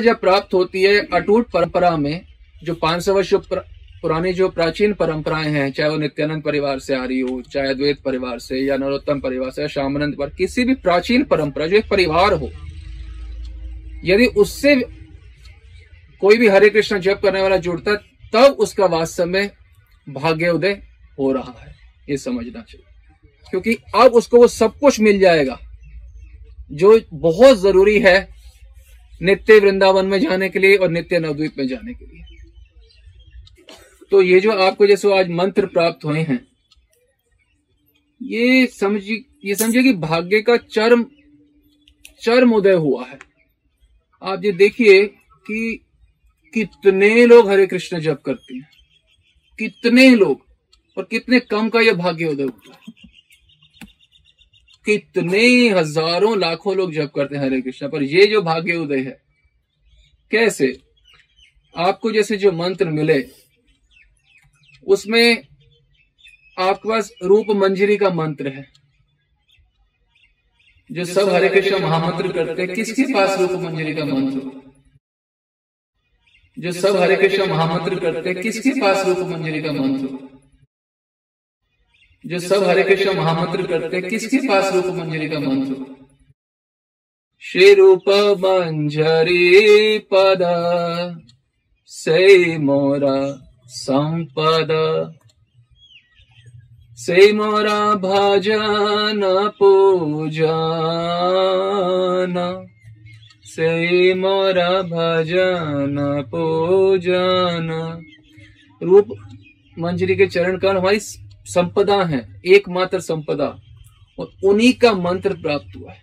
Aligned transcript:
जब 0.00 0.20
प्राप्त 0.20 0.54
होती 0.54 0.82
है 0.82 1.00
अटूट 1.12 1.50
परंपरा 1.50 1.96
में, 1.96 2.20
जो 2.62 2.74
पाँच 2.74 3.02
सौ 3.02 3.14
वर्ष 3.14 3.34
पुरानी 4.02 4.32
जो 4.32 4.48
प्राचीन 4.48 4.94
परंपराएँ 4.94 5.50
हैं, 5.50 5.72
चाहे 5.72 5.90
वो 5.90 5.96
नित्यानंद 5.96 6.42
परिवार 6.42 6.78
से 6.78 6.94
आ 6.94 7.04
रही 7.04 7.20
हो, 7.20 7.42
चाहे 7.42 7.68
अद्वैत 7.68 8.00
परिवार 8.04 8.38
से, 8.38 8.58
या 8.58 8.76
नरोत्तम 8.76 9.20
परिवार 9.20 9.50
से, 9.50 9.62
या 9.62 9.68
श्यामानंद 9.68 10.16
पर, 10.16 10.30
किसी 10.30 10.64
भी 10.64 10.74
प्राचीन 10.74 11.24
परंपरा, 11.24 11.66
जो 11.66 11.76
एक 11.76 11.88
परिवार 11.90 12.32
हो, 12.32 12.50
यदि 14.04 14.26
उससे 14.26 14.74
कोई 16.20 16.38
भी 16.38 16.48
हरे 16.48 16.70
कृष्ण 16.70 16.98
जप 16.98 17.20
करने 17.22 17.42
वाला 17.42 17.56
जुड़ता, 17.56 17.94
तब 18.32 18.56
उसका 18.58 18.86
वास्तव 18.86 19.26
में 19.26 19.50
भाग्योदय 20.08 20.82
हो 21.18 21.32
रहा 21.32 21.54
है। 21.60 21.74
ये 22.10 22.16
समझना 22.16 22.60
चाहिए। 22.60 22.84
क्योंकि 23.50 23.76
अब 23.94 24.12
उसको 24.14 24.38
वो 24.38 24.48
सब 24.48 24.78
कुछ 24.78 25.00
मिल 25.00 25.18
जाएगा, 25.18 25.58
जो 26.72 27.00
बहुत 27.14 27.58
ज़रूरी 27.58 27.98
है 27.98 28.31
नित्य 29.20 29.58
वृंदावन 29.58 30.06
में 30.06 30.18
जाने 30.20 30.48
के 30.48 30.58
लिए 30.58 30.76
और 30.76 30.90
नित्य 30.90 31.18
नवद्वीप 31.18 31.58
में 31.58 31.66
जाने 31.68 31.94
के 31.94 32.04
लिए। 32.04 32.20
तो 34.12 34.22
ये 34.22 34.40
जो 34.40 34.52
आपको 34.52 34.86
जैसे 34.86 35.18
आज 35.18 35.30
मंत्र 35.30 35.66
प्राप्त 35.66 36.04
हुए 36.04 36.20
हैं, 36.20 36.38
ये 38.20 38.66
समझिए 38.68 39.24
ये 39.44 39.54
समझिए 39.54 39.82
कि 39.82 39.92
भाग्य 39.92 40.40
का 40.40 40.56
चरम 40.56 41.04
चरम 42.22 42.52
उदय 42.54 42.74
हुआ 42.74 43.04
है। 43.04 43.18
आप 44.22 44.44
ये 44.44 44.52
देखिए 44.52 45.04
कि 45.46 45.80
कितने 46.54 47.24
लोग 47.26 47.50
हरे 47.50 47.66
कृष्ण 47.66 47.98
जप 48.00 48.22
करते 48.26 48.54
हैं, 48.54 48.68
कितने 49.58 50.08
लोग, 50.10 50.44
और 50.96 51.08
कितने 51.10 51.40
कम 51.40 51.68
का 51.68 51.80
यह 51.80 51.92
भाग्य 51.94 52.24
उदय 52.24 52.42
होता 52.42 52.72
है। 52.72 53.01
कितने 54.86 55.68
हज़ारों 55.70 56.38
लाखों 56.38 56.76
लोग 56.76 56.92
जप 56.92 57.12
करते 57.16 57.36
हैं 57.36 57.44
हरे 57.44 57.60
कृष्ण, 57.60 57.88
पर 57.88 58.02
ये 58.04 58.26
जो 58.26 58.40
भाग्य 58.42 58.76
उदय 58.76 58.98
है, 58.98 59.20
कैसे? 60.30 60.76
आपको 61.74 62.12
जैसे 62.12 62.36
जो 62.36 62.52
मंत्र 62.52 62.88
मिले, 62.90 63.24
उसमें 64.86 65.42
आपके 66.56 66.88
पास 66.88 67.12
रूप 67.22 67.50
मंजरी 67.56 67.96
का 67.96 68.10
मंत्र 68.12 68.48
है, 68.48 68.66
जो 70.90 71.04
सब 71.04 71.28
हरे 71.28 71.48
कृष्ण 71.48 71.78
महामंत्र 71.80 72.32
करते 72.32 72.62
हैं। 72.62 72.74
किसके 72.74 73.12
पास 73.14 73.38
रूप 73.40 73.50
मंजरी 73.62 73.94
का 73.94 74.04
मंत्र 74.04 74.60
जो 76.56 76.72
सब 76.72 76.96
हरे 76.96 77.16
कृष्ण 77.16 77.46
महामंत्र 77.46 77.98
करते 78.00 78.28
हैं, 78.28 78.42
किसके 78.42 78.70
पास 78.80 79.06
रूप 79.06 79.18
मंजरी 79.28 79.62
का 79.62 79.72
मंत्र 79.72 80.31
जो 82.26 82.38
सब 82.38 82.62
हरे 82.64 82.82
कृष्ण 82.82 83.14
महामंत्र 83.14 83.66
करते 83.66 83.96
हैं 83.96 84.08
किसके 84.08 84.36
पास 84.36 84.74
रूप 84.74 84.86
मंजरी 84.86 85.28
का 85.28 85.38
मंत्र? 85.38 85.96
श्री 87.40 87.74
रूप 87.74 88.02
मंजरी 88.38 89.98
पद, 89.98 90.42
से 91.86 92.58
मोरा 92.58 93.38
संपद। 93.66 94.68
से 96.96 97.32
मोरा 97.32 97.94
भजन 97.94 99.20
पूजन। 99.58 100.44
से 103.44 104.14
मोरा 104.14 104.82
भजन 104.82 106.22
पूजन। 106.30 107.68
रूप 108.82 109.08
मंजरी 109.78 110.16
के 110.16 110.26
चरण 110.26 110.58
का 110.58 110.70
हमारी 110.70 111.00
संपदा 111.44 112.04
है, 112.04 112.40
एकमात्र 112.46 113.00
संपदा, 113.00 113.62
और 114.18 114.32
उन्हीं 114.44 114.72
का 114.72 114.92
मंत्र 114.92 115.34
प्राप्त 115.34 115.76
हुआ 115.76 115.92
है। 115.92 116.02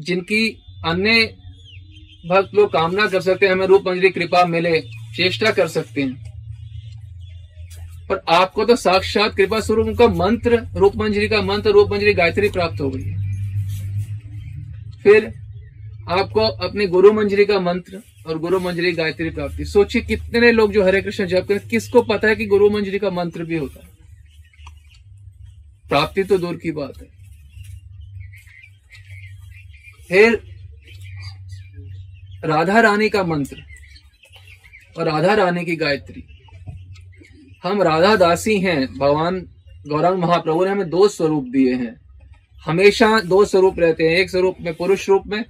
जिनकी 0.00 0.64
अन्य 0.86 1.24
भक्त 2.28 2.54
लोग 2.54 2.72
कामना 2.72 3.06
कर 3.06 3.20
सकते 3.20 3.46
हैं, 3.46 3.52
हमें 3.52 3.66
रूप 3.66 3.84
मंजरी, 3.86 4.10
कृपा 4.10 4.44
मिले, 4.44 4.80
चेष्टा 5.16 5.50
कर 5.50 5.68
सकते 5.68 6.02
हैं। 6.02 6.32
पर 8.08 8.22
आपको 8.28 8.64
तो 8.64 8.76
साक्षात 8.76 9.34
कृपा 9.34 9.60
स्वरूप 9.60 9.98
का 9.98 10.08
मंत्र, 10.08 10.66
रूप 10.74 10.96
मंजरी 10.96 11.28
का 11.28 11.42
मंत्र, 11.42 11.70
रूप 11.70 11.92
मंजरी 11.92 12.14
गायत्री 12.14 12.48
प्राप्त 12.48 12.80
हो 12.80 12.90
गई 12.90 13.02
है। 13.02 13.22
फिर 15.02 15.34
आपको 16.10 16.40
अपने 16.40 16.86
गुरु 16.86 17.12
मंजरी 17.12 17.44
का 17.44 17.60
मंत्र 17.60 18.02
और 18.26 18.38
गुरु 18.38 18.60
मंजरी 18.60 18.92
गायत्री 18.92 19.30
प्राप्ति। 19.30 19.64
सोचिए 19.64 20.02
कितने 20.02 20.52
लोग 20.52 20.72
जो 20.72 20.84
हरे 20.84 21.02
कृष्ण 21.02 21.26
जप 21.26 21.46
करें, 21.48 21.68
किसको 21.68 22.02
पता 22.02 22.28
है 22.28 22.36
कि 22.36 22.46
गुरु 22.46 22.70
मंजरी 22.70 22.98
का 22.98 23.10
मंत्र 23.10 23.44
भी 23.44 23.56
होता 23.56 23.80
है? 23.84 23.92
प्राप्ति 25.88 26.24
तो 26.24 26.38
दूर 26.38 26.56
की 26.56 26.70
बात 26.70 26.92
है। 26.98 27.06
फिर 30.08 30.42
राधा 32.44 32.80
रानी 32.80 33.08
का 33.08 33.24
मंत्र 33.24 33.62
और 34.98 35.06
राधा 35.06 35.34
रानी 35.34 35.64
की 35.64 35.76
गायत्री। 35.76 36.24
हम 37.64 37.82
राधा 37.82 38.16
दासी 38.16 38.60
हैं, 38.60 38.98
भगवान 38.98 39.48
गौरंग 39.88 40.18
महाप्रभु 40.18 40.64
ने 40.64 40.70
हमें 40.70 40.90
दो 40.90 41.08
स्वरूप 41.08 41.44
दिए 41.44 41.74
हैं। 41.74 42.00
हमेशा 42.66 43.20
दो 43.20 43.44
स्वरूप 43.44 43.78
रहते 43.78 44.08
हैं, 44.08 44.16
एक 44.16 44.30
स्वरूप 44.30 44.56
में 44.60 44.74
पुरुष 44.74 45.08
रूप 45.08 45.22
में 45.26 45.44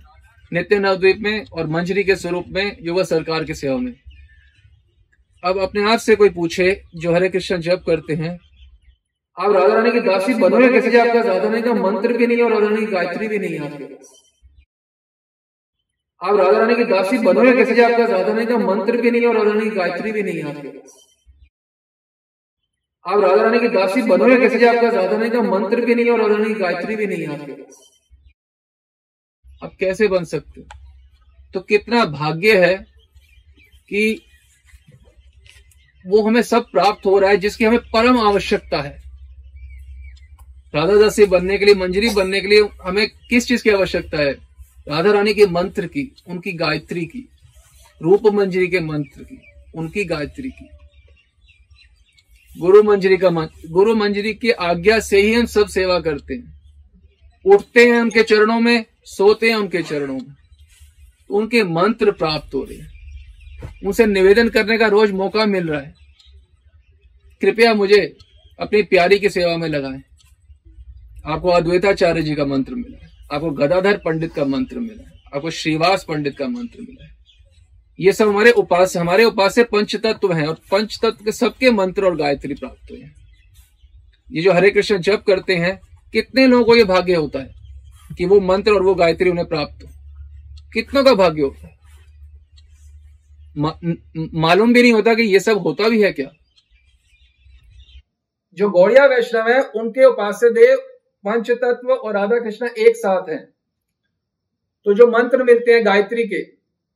नित्य 0.52 0.78
नवद्वीप 0.78 1.18
में 1.20 1.44
और 1.52 1.66
मंजरी 1.66 2.04
के 2.04 2.16
स्वरूप 2.16 2.44
में 2.48 2.76
युवा 2.80 3.02
सरकार 3.02 3.44
की 3.44 3.54
सेवा 3.54 3.76
में। 3.76 3.94
अब 5.44 5.58
अपने 5.58 5.92
आप 5.92 5.98
से 5.98 6.16
कोई 6.16 6.28
पूछे, 6.28 6.82
जो 6.94 7.14
हरे 7.14 7.28
कृष्ण 7.28 7.56
जप 7.56 7.84
करते 7.86 8.14
हैं, 8.14 8.38
आप 9.38 9.52
राधा 9.52 9.74
रानी 9.74 9.90
की 9.90 10.00
दासी 10.00 10.34
बनोगे 10.34 10.68
कैसे 10.68 11.00
आपका 11.00 11.20
राधा 11.20 11.48
रानी 11.48 11.62
का 11.62 11.74
मंत्र 11.74 12.16
भी 12.16 12.26
नहीं 12.26 12.38
है 12.38 12.44
और 12.44 12.52
राधा 12.52 12.66
रानी 12.66 12.86
की 12.86 12.92
गायत्री 12.92 13.28
भी 13.28 13.38
नहीं 13.38 13.54
है 13.54 13.64
आपके 13.64 13.84
पास? 13.84 14.12
आप 16.22 16.36
राधा 16.36 16.58
रानी 16.58 16.74
की 16.74 16.84
दासी 16.84 17.18
बनोगे 17.18 17.52
कैसे 17.52 17.84
आपका 17.84 18.04
राधा 18.04 18.32
रानी 18.32 18.46
का 18.46 18.58
मंत्र 18.58 19.00
भी 19.00 19.10
नहीं 19.10 19.22
है 19.22 19.28
और 19.28 19.38
राधा 19.38 19.50
रानी 19.50 19.70
की 19.70 19.76
गायत्री 19.76 20.12
भी 20.12 20.22
नहीं 20.22 20.36
है 20.36 20.48
आपके 20.48 20.68
पास? 20.68 20.98
आप 23.06 23.20
राधा 23.20 23.42
रानी 23.42 23.58
की 23.58 23.68
दासी 23.68 24.02
बनोगे 24.02 24.36
कैसे 24.36 24.68
आपका 24.68 24.88
राधा 24.88 25.16
रानी 25.16 25.30
का 25.30 25.42
मंत्र 25.42 25.84
भी 25.84 25.94
नहीं 25.94 26.06
है 26.06 26.12
और 26.12 26.20
राधा 26.20 26.34
रानी 26.34 26.54
की 26.54 26.60
गायत्री 26.60 26.96
भी 26.96 27.06
नहीं 27.06 27.22
है 27.22 27.40
आपके 27.40 27.52
पास? 27.52 27.91
अब 29.62 29.76
कैसे 29.80 30.08
बन 30.08 30.24
सकते 30.24 30.60
हो? 30.60 30.66
तो 31.54 31.60
कितना 31.60 32.04
भाग्य 32.04 32.66
है 32.66 32.74
कि 33.88 34.22
वो 36.06 36.22
हमें 36.22 36.42
सब 36.42 36.70
प्राप्त 36.70 37.06
हो 37.06 37.18
रहा 37.18 37.30
है, 37.30 37.36
जिसकी 37.36 37.64
हमें 37.64 37.78
परम 37.78 38.18
आवश्यकता 38.20 38.82
है। 38.82 39.02
राधा 40.74 40.96
दासी 40.96 41.24
बनने 41.24 41.58
के 41.58 41.64
लिए, 41.64 41.74
मंजरी 41.74 42.10
बनने 42.10 42.40
के 42.40 42.48
लिए 42.48 42.68
हमें 42.82 43.08
किस 43.08 43.46
चीज़ 43.46 43.62
की 43.62 43.70
आवश्यकता 43.70 44.18
है? 44.18 44.32
राधा 44.88 45.12
रानी 45.12 45.34
के 45.34 45.46
मंत्र 45.46 45.86
की, 45.86 46.14
उनकी 46.26 46.52
गायत्री 46.52 47.04
की, 47.04 47.28
रूप 48.02 48.26
मंजरी 48.26 48.68
के 48.68 48.80
मंत्र 48.80 49.22
की, 49.22 49.40
उनकी 49.74 50.04
गायत्री 50.04 50.50
की। 50.50 50.68
गुरु 52.58 52.82
मंजरी 52.82 53.16
का 53.16 53.30
मंत्र 53.30 53.68
गुरु 53.68 53.94
मंजरी 53.94 54.34
की 54.34 54.50
आज्ञा 54.50 55.00
से 55.00 55.20
ही 55.20 55.34
हम 55.34 55.46
सब 55.46 55.68
सेवा 55.68 56.00
करते 56.00 56.34
हैं। 56.34 56.61
उठते 57.46 57.86
हैं 57.86 58.00
उनके 58.00 58.22
चरणों 58.22 58.60
में, 58.60 58.84
सोते 59.04 59.48
हैं 59.48 59.56
उनके 59.56 59.82
चरणों 59.82 60.14
में। 60.14 60.34
उनके 61.30 61.64
मंत्र 61.64 62.10
प्राप्त 62.10 62.54
हो 62.54 62.64
रहे 62.64 62.78
हैं। 62.78 62.92
उनसे 63.86 64.06
निवेदन 64.06 64.48
करने 64.48 64.78
का 64.78 64.86
रोज 64.86 65.10
मौका 65.10 65.46
मिल 65.46 65.68
रहा 65.68 65.80
है। 65.80 65.94
कृपया 67.40 67.74
मुझे 67.74 68.16
अपनी 68.60 68.82
प्यारी 68.82 69.18
की 69.18 69.28
सेवा 69.28 69.56
में 69.56 69.68
लगाएँ। 69.68 70.02
आपको 71.26 71.48
अद्वैताचार्य 71.48 72.22
जी 72.22 72.34
का 72.34 72.44
मंत्र 72.44 72.74
मिला 72.74 73.06
है। 73.06 73.12
आपको 73.32 73.50
गदाधर 73.50 73.96
पंडित 73.96 74.34
का 74.34 74.44
मंत्र 74.44 74.78
मिला 74.78 75.02
है। 75.02 75.22
आपको 75.34 75.50
श्रीवास 75.50 76.04
पंडित 76.08 76.36
का 76.38 76.48
मंत्र 76.48 76.80
मिला 76.80 77.04
है। 77.04 77.12
ये 78.00 78.12
सब 78.12 78.28
हमारे 78.28 78.50
उपास 78.50 78.96
हमारे 78.96 79.24
उपास 79.24 79.54
से 79.54 79.64
पंच 79.64 79.96
तत्व 79.96 80.32
हैं 80.32 80.46
और 80.46 80.54
पंच 80.54 80.98
तत्व 81.02 81.24
के 81.24 81.32
सबके 81.32 81.70
मंत्र 81.70 82.04
और 82.04 82.16
गायत्री 82.16 82.54
प्राप्त 82.54 82.90
हुए 82.90 83.00
हैं। 83.00 83.14
ये 84.32 84.42
जो 84.42 84.52
हरे 84.52 84.70
कृष्ण 84.70 84.98
जप 84.98 85.24
करते 85.26 85.56
हैं 85.56 85.80
कितने 86.12 86.46
लोगों 86.46 86.64
को 86.64 86.76
यह 86.76 86.84
भाग्य 86.84 87.14
होता 87.14 87.38
है 87.38 87.54
कि 88.18 88.26
वो 88.26 88.40
मंत्र 88.40 88.72
और 88.72 88.82
वो 88.82 88.94
गायत्री 88.94 89.30
उन्हें 89.30 89.46
प्राप्त 89.48 89.84
हो? 89.84 89.88
कितनों 90.72 91.04
का 91.04 91.14
भाग्य 91.14 91.42
होता 91.42 91.66
है? 91.66 91.78
मा, 93.56 93.78
मालूम 94.40 94.72
भी 94.72 94.82
नहीं 94.82 94.92
होता 94.92 95.14
कि 95.14 95.22
ये 95.22 95.40
सब 95.40 95.58
होता 95.58 95.88
भी 95.88 96.02
है 96.02 96.12
क्या? 96.12 96.30
जो 98.54 98.68
गौड़िया 98.70 99.06
वैष्णव 99.06 99.48
है 99.48 99.60
उनके 99.62 100.04
उपास्य 100.04 100.50
देव 100.50 100.78
पंच 101.24 101.50
तत्व 101.50 101.92
और 101.92 102.14
राधा 102.14 102.38
कृष्ण 102.38 102.68
एक 102.68 102.96
साथ 102.96 103.28
हैं। 103.28 103.44
तो 104.86 104.94
जो 104.94 105.06
मंत्र 105.06 105.42
मिलते 105.42 105.72
हैं 105.72 105.84
गायत्री 105.86 106.26
के 106.28 106.42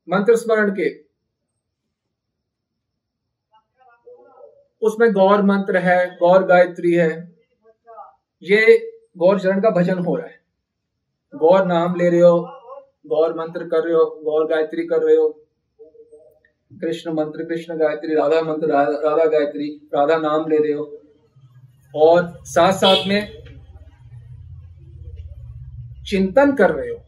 मंत्र 0.09 0.37
स्मरण 0.37 0.71
के 0.71 0.89
उसमें 4.83 5.13
गौर 5.13 5.43
मंत्र 5.43 5.77
है 5.77 6.17
गौर 6.17 6.45
गायत्री 6.45 6.93
है। 6.93 7.11
ये 8.43 8.77
गौर 9.17 9.41
चरण 9.41 9.61
का 9.61 9.71
भजन 9.71 9.99
हो 9.99 10.17
रहा 10.17 10.27
है। 10.27 10.41
गौर 11.35 11.65
नाम 11.67 11.95
ले 11.95 12.11
रहे 12.11 12.21
हो 12.21 12.41
गौर 13.07 13.35
मंत्र 13.35 13.65
कर 13.65 13.85
रहे 13.85 13.95
हो 13.95 14.21
गौर 14.25 14.47
गायत्री 14.47 14.87
कर 14.87 15.03
रहे 15.03 15.17
हो। 15.17 15.29
कृष्ण 16.81 17.13
मंत्र 17.13 17.45
कृष्ण 17.45 17.79
गायत्री 17.79 18.15
राधा 18.15 18.41
मंत्र 18.43 18.67
राधा, 18.67 18.91
राधा 18.91 19.25
गायत्री 19.25 19.89
राधा 19.95 20.17
नाम 20.17 20.51
ले 20.51 20.57
रहे 20.57 20.73
हो। 20.73 21.03
और 21.95 22.39
साथ 22.45 22.73
साथ 22.73 23.09
में 23.09 23.33
चिंतन 26.07 26.57
कर 26.57 26.71
रहे 26.71 26.91
हो। 26.91 27.06